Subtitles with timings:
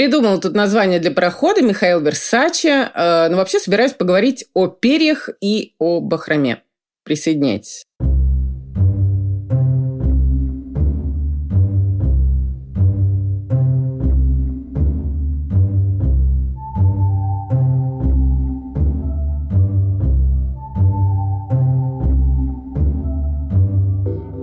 [0.00, 2.68] Придумал тут название для парохода Михаил Версачи.
[2.68, 6.62] Э, но вообще собираюсь поговорить о перьях и о бахроме.
[7.04, 7.84] Присоединяйтесь.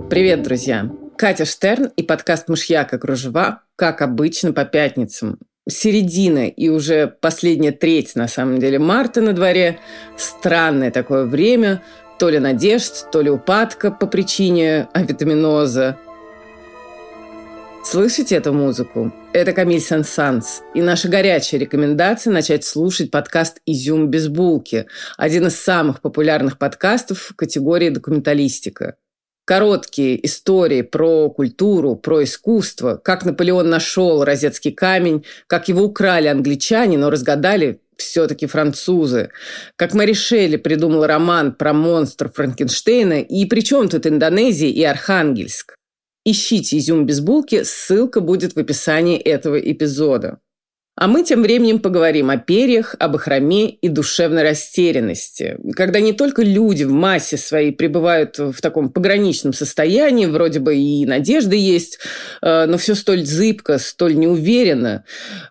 [0.08, 0.88] Привет, друзья!
[1.18, 5.40] Катя Штерн и подкаст «Мышьяк и кружева», как обычно, по пятницам.
[5.68, 9.78] Середина и уже последняя треть, на самом деле, марта на дворе.
[10.16, 11.82] Странное такое время.
[12.18, 15.98] То ли надежд, то ли упадка по причине авитаминоза.
[17.84, 19.12] Слышите эту музыку?
[19.32, 20.62] Это Камиль Сен-Санс.
[20.74, 24.86] И наша горячая рекомендация начать слушать подкаст «Изюм без булки».
[25.16, 28.96] Один из самых популярных подкастов в категории документалистика
[29.48, 36.98] короткие истории про культуру, про искусство, как Наполеон нашел розетский камень, как его украли англичане,
[36.98, 39.30] но разгадали все-таки французы.
[39.76, 45.76] Как Мэри Шелли придумала роман про монстр Франкенштейна, и при чем тут Индонезия и Архангельск?
[46.26, 50.40] Ищите «Изюм без булки», ссылка будет в описании этого эпизода.
[51.00, 55.56] А мы тем временем поговорим о перьях, об охраме и душевной растерянности.
[55.76, 61.06] Когда не только люди в массе своей пребывают в таком пограничном состоянии, вроде бы и
[61.06, 62.00] надежды есть,
[62.42, 65.04] э, но все столь зыбко, столь неуверенно.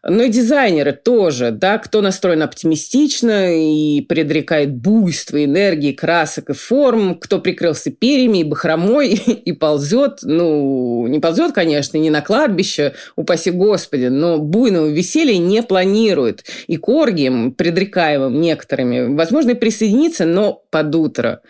[0.03, 7.17] Но и дизайнеры тоже, да, кто настроен оптимистично и предрекает буйство энергии, красок и форм,
[7.17, 13.51] кто прикрылся перьями и бахромой и ползет, ну, не ползет, конечно, не на кладбище, упаси
[13.51, 16.45] Господи, но буйного веселья не планирует.
[16.67, 21.41] И к оргиям, предрекаемым некоторыми, возможно, и присоединиться, но под утро,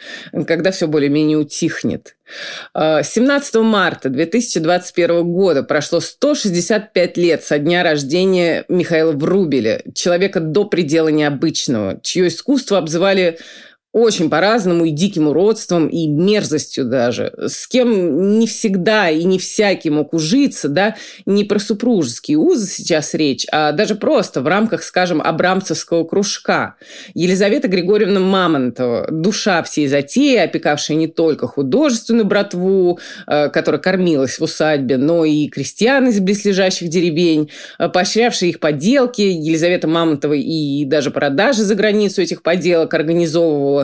[0.45, 2.15] когда все более-менее утихнет.
[2.75, 10.65] 17 а, марта 2021 года прошло 165 лет со дня рождения Михаила Врубеля, человека до
[10.65, 13.39] предела необычного, чье искусство обзывали
[13.93, 17.33] очень по-разному, и диким уродством, и мерзостью даже.
[17.37, 23.13] С кем не всегда и не всякий мог ужиться, да, не про супружеские узы сейчас
[23.13, 26.75] речь, а даже просто в рамках, скажем, абрамцевского кружка.
[27.13, 34.43] Елизавета Григорьевна Мамонтова, душа всей затеи, опекавшая не только художественную братву, э, которая кормилась в
[34.43, 37.49] усадьбе, но и крестьян из близлежащих деревень,
[37.79, 43.76] э, поощрявшая их поделки, Елизавета Мамонтова и даже продажи за границу этих поделок организовывала,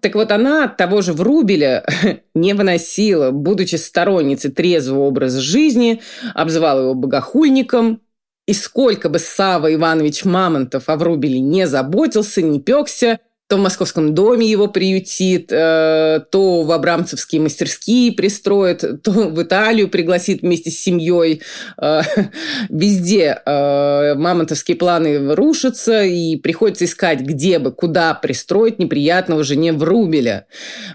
[0.00, 1.84] так вот, она того же Врубеля
[2.34, 6.02] не выносила, будучи сторонницей трезвого образа жизни,
[6.34, 8.00] обзывала его богохульником,
[8.46, 13.18] и сколько бы Сава Иванович Мамонтов о Врубеле не заботился, не пекся,
[13.48, 19.88] то в Московском доме его приютит, э, то в Абрамцевские мастерские пристроит, то в Италию
[19.88, 21.42] пригласит вместе с семьей.
[21.80, 22.00] Э,
[22.68, 30.46] везде э, мамонтовские планы рушатся, и приходится искать, где бы, куда пристроить неприятного жене Врубеля.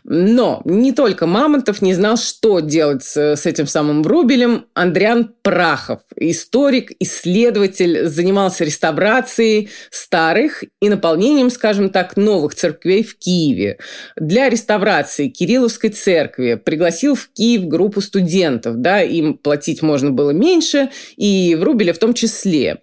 [0.04, 4.66] Но не только Мамонтов не знал, что делать с этим самым Врубелем.
[4.74, 13.18] Андриан Прахов, историк, исследователь, занимался реставрацией старых и наполнением, скажем так, новых новых церквей в
[13.18, 13.78] Киеве.
[14.18, 18.78] Для реставрации Кирилловской церкви пригласил в Киев группу студентов.
[18.78, 22.80] Да, им платить можно было меньше, и Врубеля в том числе.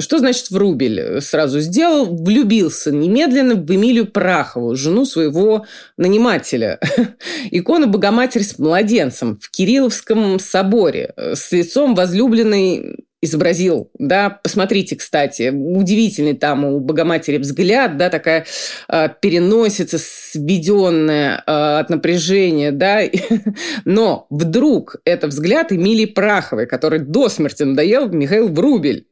[0.00, 1.20] Что значит Врубель?
[1.20, 5.66] Сразу сделал, влюбился немедленно в Эмилию Прахову, жену своего
[5.98, 6.80] нанимателя.
[7.50, 16.34] Икона Богоматери с младенцем в Кирилловском соборе с лицом возлюбленной изобразил, да, посмотрите, кстати, удивительный
[16.34, 18.44] там у Богоматери взгляд, да, такая
[18.88, 23.02] э, переносица сведенная э, от напряжения, да,
[23.84, 29.06] но вдруг это взгляд Эмилии Праховой, который до смерти надоел Михаил Врубель.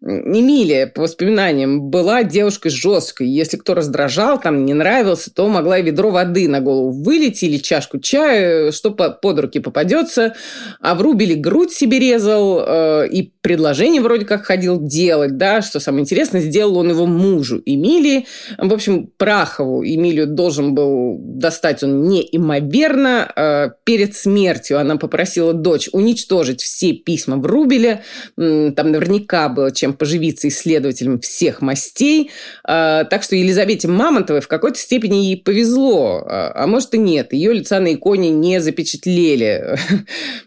[0.00, 5.82] Эмилия, по воспоминаниям, была девушкой жесткой, если кто раздражал, там, не нравился, то могла и
[5.82, 10.34] ведро воды на голову вылить или чашку чая, что под руки попадется,
[10.80, 16.02] а Врубель грудь себе резал э, и предложение вроде как ходил делать, да, что самое
[16.02, 18.26] интересное, сделал он его мужу Эмилии.
[18.56, 23.30] В общем, Прахову Эмилию должен был достать он неимоверно.
[23.36, 28.04] Э, перед смертью она попросила дочь уничтожить все письма в Рубеле.
[28.36, 32.30] Там наверняка было чем поживиться исследователям всех мастей.
[32.66, 36.24] Э, так что Елизавете Мамонтовой в какой-то степени ей повезло.
[36.26, 37.34] А, а может и нет.
[37.34, 39.76] Ее лица на иконе не запечатлели.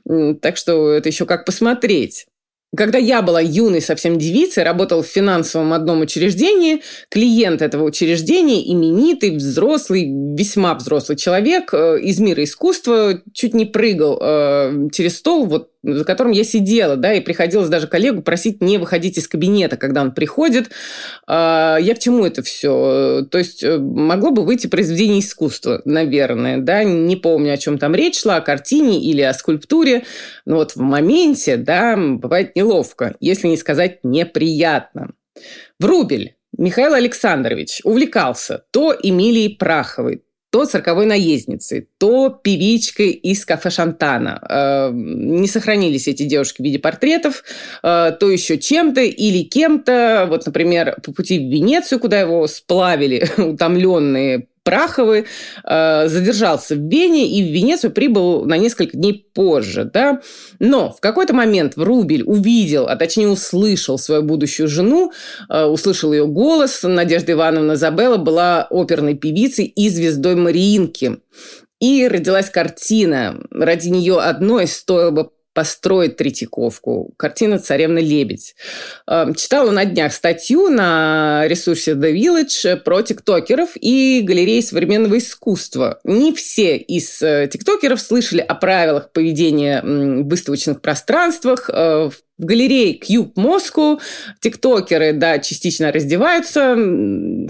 [0.42, 2.28] Так что это еще как посмотреть.
[2.76, 9.32] Когда я была юной совсем девицей, работала в финансовом одном учреждении, клиент этого учреждения, именитый,
[9.38, 15.70] взрослый, весьма взрослый человек э, из мира искусства, чуть не прыгал э, через стол, вот
[15.86, 20.02] за которым я сидела, да, и приходилось даже коллегу просить не выходить из кабинета, когда
[20.02, 20.72] он приходит.
[21.28, 23.28] А, я к чему это все?
[23.30, 27.96] То есть э, могло бы выйти произведение искусства, наверное, да, не помню, о чем там
[27.96, 30.04] речь шла, о картине или о скульптуре,
[30.46, 35.12] но вот в моменте, да, бывает неловко, если не сказать неприятно.
[35.80, 40.24] Врубель Михаил Александрович увлекался то Эмилией Праховой,
[40.56, 44.40] то цирковой наездницей, то певичкой из кафе Шантана.
[44.48, 47.44] Э, не сохранились эти девушки в виде портретов,
[47.84, 50.28] э, то еще чем-то или кем-то.
[50.30, 55.26] Вот, например, по пути в Венецию, куда его сплавили утомленные Праховы
[55.64, 59.90] э, задержался в Вене и в Венецию прибыл на несколько дней позже.
[59.94, 60.22] Да?
[60.58, 65.12] Но в какой-то момент Врубель увидел, а точнее услышал свою будущую жену,
[65.50, 66.82] э, услышал ее голос.
[66.82, 71.20] Надежда Ивановна Забелла была оперной певицей и звездой Мариинки.
[71.80, 73.44] И родилась картина.
[73.52, 77.14] Ради нее одной стоило бы построить Третьяковку.
[77.18, 78.56] Картина «Царевна лебедь».
[79.08, 86.00] Эм, читала на днях статью на ресурсе The Village про тиктокеров и галереи современного искусства.
[86.04, 92.46] Не все из э, тиктокеров слышали о правилах поведения в выставочных пространствах, э, в в
[92.46, 94.00] галерее Cube Moscow
[94.42, 96.76] тиктокеры, да, частично раздеваются,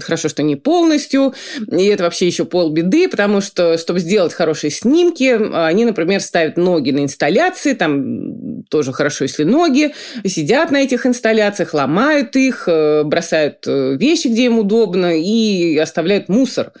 [0.00, 1.34] хорошо, что не полностью,
[1.70, 6.90] и это вообще еще полбеды, потому что, чтобы сделать хорошие снимки, они, например, ставят ноги
[6.90, 9.94] на инсталляции, там тоже хорошо, если ноги,
[10.24, 16.28] сидят на этих инсталляциях, ломают их, э, бросают э, вещи, где им удобно, и оставляют
[16.28, 16.72] мусор.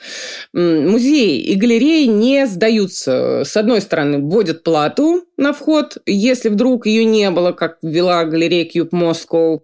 [0.52, 3.42] Музеи и галереи не сдаются.
[3.44, 8.68] С одной стороны, вводят плату на вход, если вдруг ее не было, как вела галерея
[8.68, 9.62] Cube Moscow,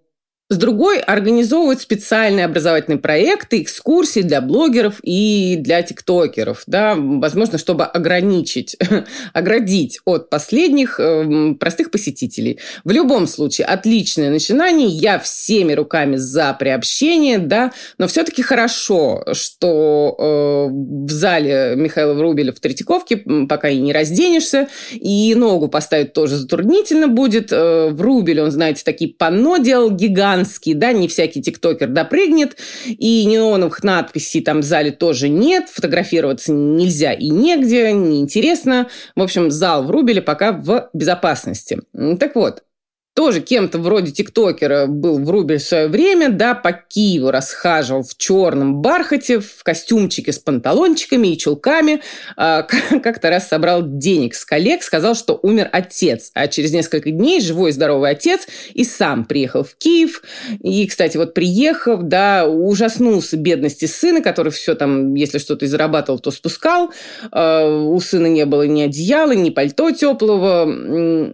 [0.53, 7.85] с другой организовывают специальные образовательные проекты, экскурсии для блогеров и для тиктокеров, да, возможно, чтобы
[7.85, 8.77] ограничить,
[9.33, 12.59] оградить от последних э, простых посетителей.
[12.85, 20.17] В любом случае, отличное начинание, я всеми руками за приобщение, да, но все-таки хорошо, что
[20.19, 20.73] э,
[21.07, 23.17] в зале Михаила Врубеля в Третьяковке
[23.49, 27.53] пока и не разденешься, и ногу поставить тоже затруднительно будет.
[27.53, 32.57] Э, Врубель, он, знаете, такие панно делал гигант гигантский, да, не всякий тиктокер допрыгнет,
[32.87, 38.89] и неоновых надписей там в зале тоже нет, фотографироваться нельзя и негде, неинтересно.
[39.17, 41.81] В общем, зал в Рубеле пока в безопасности.
[42.19, 42.63] Так вот,
[43.15, 48.17] тоже кем-то вроде тиктокера был в Рубель в свое время, да, по Киеву расхаживал в
[48.17, 52.01] черном бархате, в костюмчике с панталончиками и чулками.
[52.37, 52.63] А,
[53.03, 56.31] как-то раз собрал денег с коллег, сказал, что умер отец.
[56.33, 60.23] А через несколько дней живой и здоровый отец и сам приехал в Киев.
[60.61, 66.19] И, кстати, вот приехав, да, ужаснулся бедности сына, который все там, если что-то и зарабатывал,
[66.19, 66.91] то спускал.
[67.31, 70.65] А, у сына не было ни одеяла, ни пальто теплого.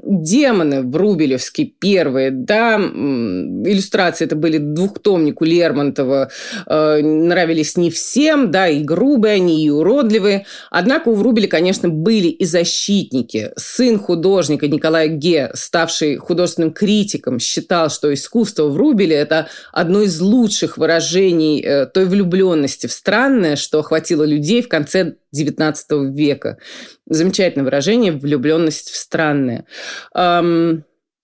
[0.03, 6.31] Демоны в Рубелевский первые, да, иллюстрации это были двухтомнику Лермонтова,
[6.67, 10.47] э, нравились не всем, да, и грубые они, и уродливые.
[10.71, 13.51] Однако у Врубеля, конечно, были и защитники.
[13.57, 20.79] Сын художника Николая Ге, ставший художественным критиком, считал, что искусство Врубеля– это одно из лучших
[20.79, 26.59] выражений э, той влюбленности в странное, что охватило людей в конце XIX века.
[27.07, 29.65] Замечательное выражение «влюбленность в странное».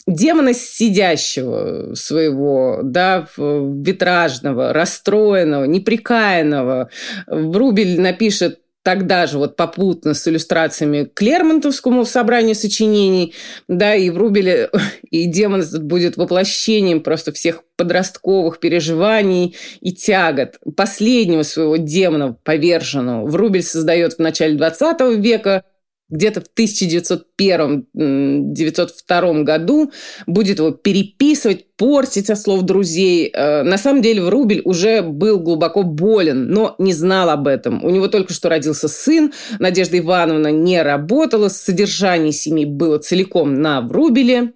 [0.07, 6.91] Демона сидящего своего, да, витражного, расстроенного, неприкаянного.
[7.27, 13.35] Врубель напишет тогда же вот попутно с иллюстрациями к Лермонтовскому собранию сочинений,
[13.67, 14.71] да, и в Рубеле
[15.11, 20.59] и демон будет воплощением просто всех подростковых переживаний и тягот.
[20.77, 25.65] Последнего своего демона поверженного Врубель создает в начале 20 века
[26.11, 29.91] где-то в 1901-1902 году,
[30.27, 33.31] будет его переписывать, портить со слов друзей.
[33.33, 37.85] Э, на самом деле Врубель уже был глубоко болен, но не знал об этом.
[37.85, 43.81] У него только что родился сын, Надежда Ивановна не работала, содержание семьи было целиком на
[43.81, 44.53] Врубеле.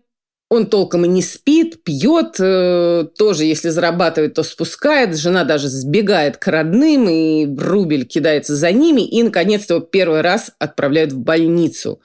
[0.50, 5.14] Он толком и не спит, пьет, э, тоже если зарабатывает, то спускает.
[5.14, 10.52] Жена даже сбегает к родным, и Рубель кидается за ними, и, наконец-то, его первый раз
[10.58, 12.00] отправляют в больницу.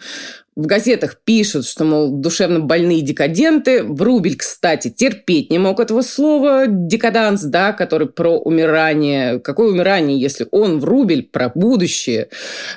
[0.55, 3.81] В газетах пишут, что, мол, душевно больные декаденты.
[3.83, 9.39] Врубель, кстати, терпеть не мог этого слова «декаданс», да, который про умирание.
[9.39, 12.29] Какое умирание, если он, Врубель, про будущее?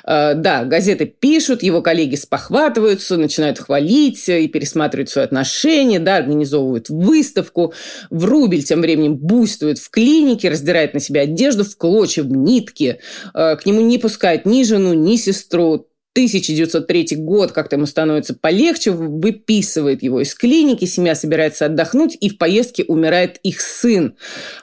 [0.03, 6.89] Э, да, газеты пишут, его коллеги спохватываются, начинают хвалить и пересматривать свои отношения, да, организовывают
[6.89, 7.73] выставку.
[8.09, 12.97] Врубель тем временем буйствует в клинике, раздирает на себя одежду в клочья, в нитки.
[13.35, 18.89] Э, к нему не пускают ни жену, ни сестру 1903 год, как-то ему становится полегче,
[18.89, 24.15] выписывает его из клиники, семья собирается отдохнуть, и в поездке умирает их сын.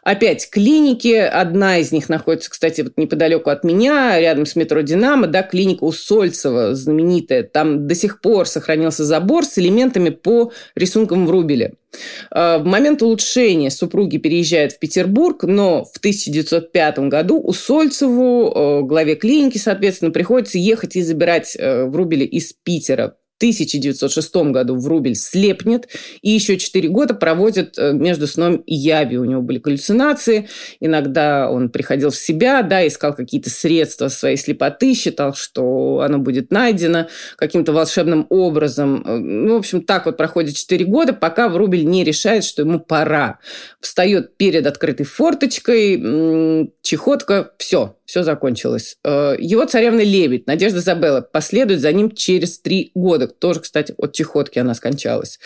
[0.03, 5.29] Опять клиники, одна из них находится, кстати, вот неподалеку от меня, рядом с метро «Динамо»,
[5.29, 7.45] да, клиника Усольцева, знаменитая.
[7.45, 11.75] Там до сих пор сохранился забор с элементами по рисункам в Рубеле.
[11.84, 11.84] А,
[12.31, 19.15] в момент улучшения супруги переезжают в Петербург, но в 1905 году у Сольцеву, э, главе
[19.15, 23.17] клиники, соответственно, приходится ехать и забирать э, Врубеля из Питера.
[23.39, 25.89] 1906 году Врубель слепнет
[26.23, 29.23] и еще 4 года проводит э, между сном и явью.
[29.23, 30.49] У него были галлюцинации,
[30.81, 36.53] иногда он приходил в себя, да, искал какие-то средства своей слепоты, считал, что оно будет
[36.53, 39.03] найдено каким-то волшебным образом.
[39.05, 42.79] Э, ну, в общем, так вот проходит 4 года, пока Врубель не решает, что ему
[42.79, 43.41] пора.
[43.81, 48.97] Встает перед открытой форточкой, чехотка, все, все закончилось.
[49.05, 53.29] Э, его царевна Лебедь, Надежда Забелла, последует за ним через три года.
[53.29, 55.39] Тоже, кстати, от чехотки она скончалась.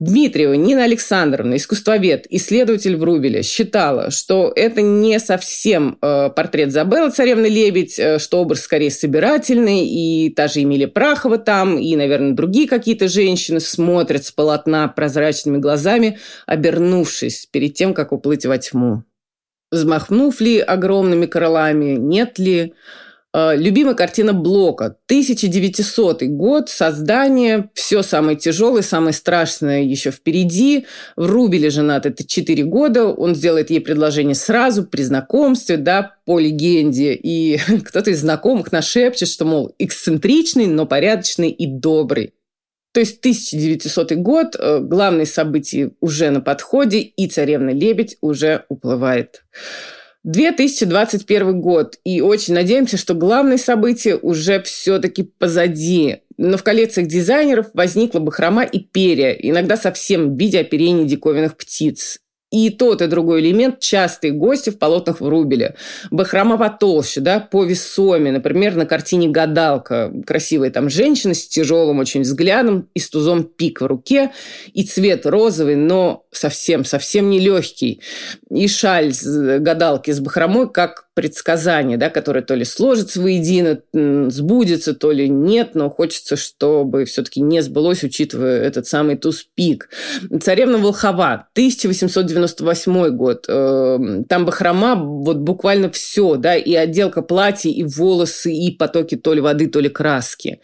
[0.00, 7.46] Дмитриева Нина Александровна, искусствовед, исследователь Врубеля, считала, что это не совсем э, портрет Забеллы, царевны
[7.46, 12.68] Лебедь, э, что образ скорее собирательный, и та же Эмилия Прахова там, и, наверное, другие
[12.68, 19.04] какие-то женщины смотрят с полотна прозрачными глазами, обернувшись перед тем, как уплыть во тьму
[19.74, 22.74] взмахнув ли огромными крылами, нет ли.
[23.32, 24.96] А, любимая картина Блока.
[25.06, 30.86] 1900 год, создание, все самое тяжелое, самое страшное еще впереди.
[31.16, 36.38] В Рубеле женат это 4 года, он сделает ей предложение сразу, при знакомстве, да, по
[36.38, 37.14] легенде.
[37.14, 42.34] И кто-то из знакомых нашепчет, что, мол, эксцентричный, но порядочный и добрый.
[42.94, 49.42] То есть 1900 год, э, главные события уже на подходе, и царевна-лебедь уже уплывает.
[50.22, 56.18] 2021 год, и очень надеемся, что главные события уже все-таки позади.
[56.36, 62.20] Но в коллекциях дизайнеров возникла бахрома и перья, иногда совсем в виде оперений диковинных птиц.
[62.54, 65.74] И тот, и другой элемент– частые гости в полотнах Врубеля.
[66.12, 68.30] Бахрома потолще, да, по весоме.
[68.30, 70.12] Например, на картине «Гадалка».
[70.24, 74.30] Красивая там женщина с тяжелым очень взглядом и с тузом пик в руке.
[74.72, 78.00] И цвет розовый, но совсем-совсем не легкий.
[78.50, 79.12] И шаль
[79.58, 85.70] гадалки с бахромой, как предсказание, да, которое то ли сложится воедино, сбудется, то ли нет,
[85.74, 89.88] но хочется, чтобы все-таки не сбылось, учитывая этот самый туз-пик.
[90.40, 91.48] «Царевна Волхова»,
[92.44, 93.44] 1898 год.
[93.48, 99.32] Эм, там бахрома, вот буквально все, да, и отделка платья, и волосы, и потоки то
[99.34, 100.60] ли воды, то ли краски.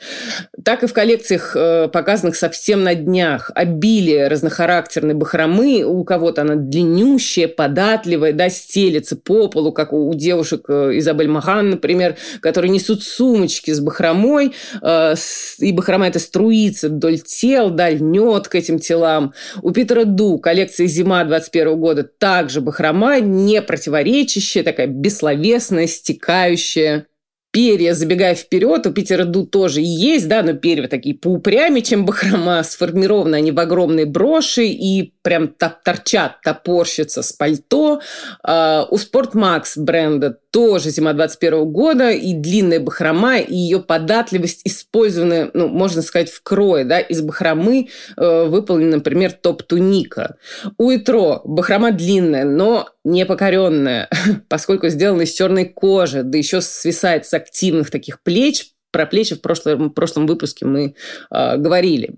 [0.65, 6.57] Так и в коллекциях, э, показанных совсем на днях, обилие разнохарактерной бахромы, у кого-то она
[6.57, 12.71] длиннющая, податливая, да, стелется по полу, как у девушек девушек, э, Изабель Махан, например, которые
[12.71, 15.15] несут сумочки с бахромой, э,
[15.59, 19.33] и бахрома это струится вдоль тел, да, льнет к этим телам.
[19.63, 27.07] У Питера Ду коллекция «Зима» 21 года также бахрома, не противоречащая, такая бессловесная, стекающая
[27.51, 32.63] перья, забегая вперед, у Питера Ду тоже есть, да, но перья такие поупрямее, чем бахрома,
[32.63, 38.01] сформированы они в огромные броши и прям торчат, топорщатся с пальто.
[38.47, 45.51] Uh, у Спортмакс бренда тоже зима 21 года, и длинная бахрома, и ее податливость использованы,
[45.55, 50.37] ну, можно сказать, в крое, да, из бахромы э, выполнена, например, топ-туника.
[50.77, 54.09] У Итро бахрома длинная, но не покоренная,
[54.49, 59.41] поскольку сделана из черной кожи, да еще свисает с активных таких плеч, про плечи в
[59.41, 60.95] прошлом, в прошлом выпуске мы
[61.31, 62.17] э, говорили.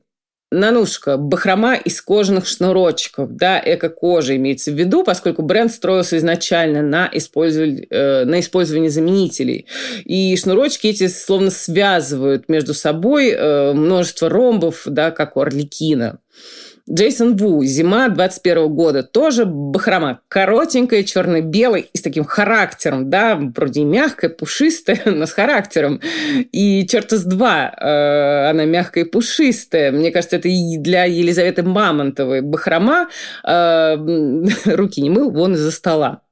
[0.50, 7.08] Нанушка, бахрома из кожаных шнурочков, да, эко-кожа имеется в виду, поскольку бренд строился изначально на,
[7.10, 9.66] использование, э, на использование заменителей.
[10.04, 16.18] И шнурочки эти словно связывают между собой э, множество ромбов, да, как у орликина.
[16.90, 23.84] Джейсон Ву, зима 21 года, тоже бахрома, коротенькая, черно-белая и с таким характером, да, вроде
[23.84, 26.00] мягкая, пушистая, но с характером.
[26.52, 29.92] И черт из два, э, она мягкая и пушистая.
[29.92, 33.08] Мне кажется, это и для Елизаветы Мамонтовой бахрома.
[33.44, 33.96] Э,
[34.64, 36.22] руки не мыл, вон из-за стола.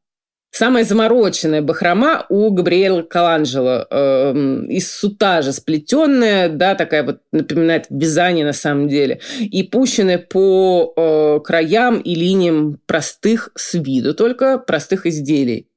[0.50, 4.34] Самая замороченная бахрома у Габриэла Каланджело э,
[4.68, 11.40] из сутажа сплетенная, да, такая вот напоминает вязание на самом деле, и пущенная по э,
[11.44, 15.69] краям и линиям простых с виду только простых изделий.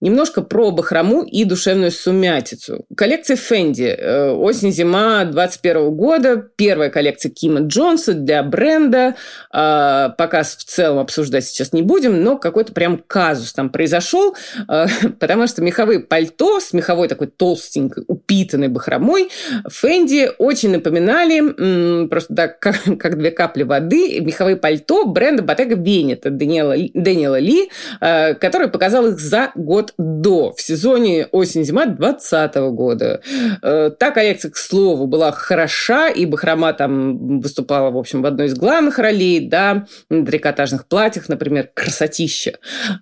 [0.00, 2.84] Немножко про бахрому и душевную сумятицу.
[2.94, 3.84] Коллекция Фенди.
[3.84, 6.36] Э, осень-зима 21 года.
[6.56, 9.16] Первая коллекция Кима Джонса для бренда.
[9.50, 14.36] А, показ в целом обсуждать сейчас не будем, но какой-то прям казус там произошел,
[14.68, 14.86] э,
[15.18, 19.30] потому что меховые пальто с меховой такой толстенькой, упитанной бахромой
[19.70, 26.28] Фенди очень напоминали, просто так, как, как две капли воды, меховые пальто бренда Bottega Veneta
[26.28, 27.70] Дэниела, Дэниела Ли,
[28.02, 33.20] э, который показал их за год год до, в сезоне осень-зима 2020 года.
[33.62, 38.46] Э, та коллекция, к слову, была хороша, и Бахрома там выступала, в общем, в одной
[38.46, 42.58] из главных ролей, да, на трикотажных платьях, например, красотища.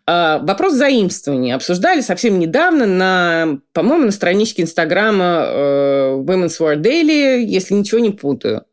[0.06, 7.42] А, вопрос заимствования обсуждали совсем недавно на, по-моему, на страничке Инстаграма э, Women's War Daily,
[7.42, 8.64] если ничего не путаю.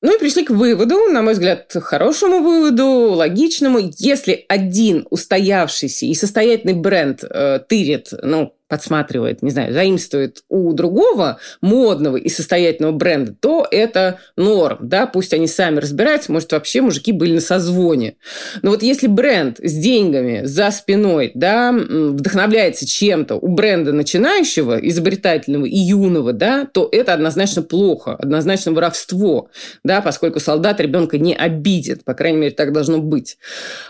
[0.00, 3.80] Ну и пришли к выводу, на мой взгляд, хорошему выводу, логичному.
[3.98, 11.38] Если один устоявшийся и состоятельный бренд э, тырит, ну, подсматривает, не знаю, заимствует у другого
[11.60, 17.12] модного и состоятельного бренда, то это норм, да, пусть они сами разбираются, может, вообще мужики
[17.12, 18.16] были на созвоне.
[18.62, 25.64] Но вот если бренд с деньгами за спиной, да, вдохновляется чем-то у бренда начинающего, изобретательного
[25.64, 29.48] и юного, да, то это однозначно плохо, однозначно воровство,
[29.82, 33.38] да, поскольку солдат ребенка не обидит, по крайней мере, так должно быть.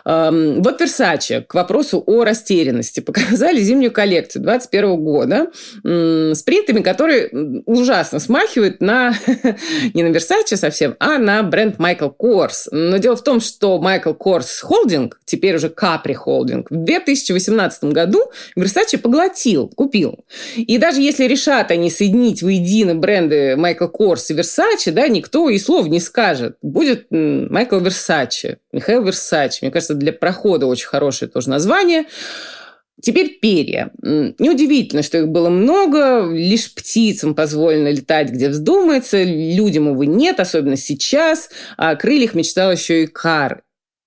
[0.04, 5.46] Вот Versace к вопросу о растерянности показали зимнюю коллекцию 20 2021 года
[5.84, 7.28] с принтами, которые
[7.66, 9.14] ужасно смахивают на
[9.94, 12.68] не на Versace совсем, а на бренд Michael Kors.
[12.70, 18.30] Но дело в том, что Michael Kors Holding, теперь уже Capri Holding, в 2018 году
[18.56, 20.24] Versace поглотил, купил.
[20.56, 25.58] И даже если решат они соединить воедино бренды Michael Kors и Versace, да, никто и
[25.58, 26.56] слов не скажет.
[26.62, 29.58] Будет Майкл Versace, Михаил Versace.
[29.62, 32.04] Мне кажется, для прохода очень хорошее тоже название.
[33.00, 33.92] Теперь перья.
[34.02, 40.76] Неудивительно, что их было много, лишь птицам позволено летать, где вздумается, людям, увы, нет, особенно
[40.76, 43.62] сейчас, а о крыльях мечтал еще и Кар.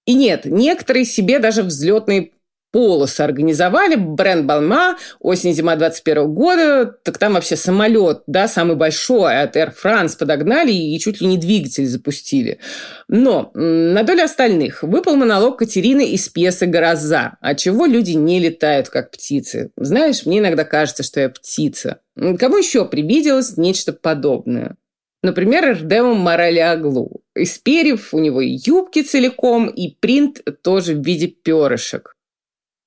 [0.05, 2.30] И нет, некоторые себе даже взлетные
[2.71, 9.55] полосы организовали, бренд Балма, осень-зима 21 года, так там вообще самолет, да, самый большой от
[9.55, 12.59] Air France подогнали и чуть ли не двигатель запустили.
[13.07, 18.89] Но на долю остальных выпал монолог Катерины из пьесы «Гроза», от чего люди не летают,
[18.89, 19.71] как птицы.
[19.75, 21.99] Знаешь, мне иногда кажется, что я птица.
[22.15, 24.77] Кому еще привиделось нечто подобное?
[25.23, 27.21] Например, Эрдему Морали Аглу.
[27.35, 32.15] Из перьев у него и юбки целиком, и принт тоже в виде перышек.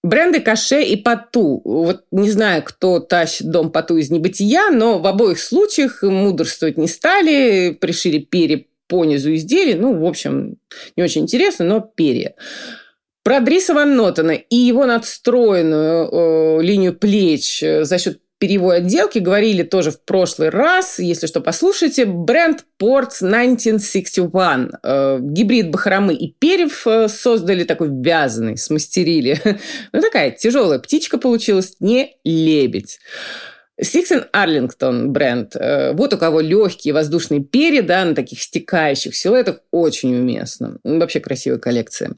[0.05, 1.63] Бренды Каше и Пату.
[1.65, 6.89] Вот не знаю, кто тащит дом Пату из небытия, но в обоих случаях мудрствовать не
[6.89, 9.73] стали, пришили перья по низу изделий.
[9.73, 10.59] Ну, в общем,
[10.95, 12.35] не очень интересно, но перья.
[13.23, 19.63] Про Дриса Ван Нотена и его надстроенную э, линию плеч за счет перьевой отделки говорили
[19.63, 20.99] тоже в прошлый раз.
[20.99, 22.05] Если что, послушайте.
[22.05, 24.73] Бренд Ports 1961.
[24.83, 29.41] Э, гибрид бахромы и перьев э, создали такой вязаный, смастерили.
[29.93, 32.99] Ну, такая тяжелая птичка получилась, не лебедь.
[33.81, 35.57] Сиксен Арлингтон бренд.
[35.57, 40.79] Э, вот у кого легкие воздушные перья, да, на таких стекающих силуэтах, очень уместно.
[40.85, 42.13] Вообще красивая коллекция.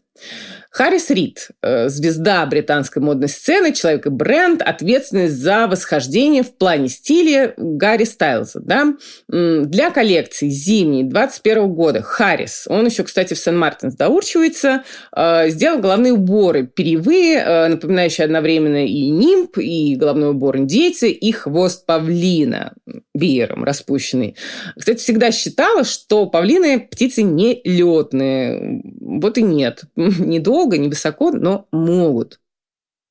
[0.71, 6.89] Харрис Рид, э, звезда британской модной сцены, человек и бренд, ответственный за восхождение в плане
[6.89, 8.61] стиля Гарри Стайлза.
[8.61, 8.95] Да?
[9.29, 14.85] Для коллекции зимней 21 года Харрис, он еще, кстати, в Сен-Мартинс доурчивается,
[15.17, 21.33] э, сделал головные уборы перьевые, э, напоминающие одновременно и нимб, и головной убор индейца, и
[21.33, 22.75] хвост павлина
[23.17, 24.37] веером распущенный.
[24.77, 28.83] Кстати, всегда считала, что павлины птицы не летные.
[29.01, 29.85] Вот и нет.
[29.97, 32.41] Недолго долго, не высоко, но могут.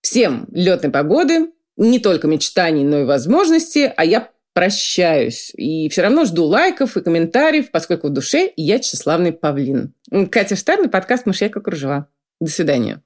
[0.02, 5.52] Всем летной погоды, не только мечтаний, но и возможностей, а я прощаюсь.
[5.56, 9.94] И все равно жду лайков и комментариев, поскольку в душе я тщеславный павлин.
[10.32, 12.08] Катя Штарна, подкаст «Мышьяка кружева».
[12.40, 13.02] До свидания.